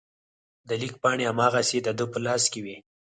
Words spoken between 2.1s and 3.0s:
په لاس کې وې.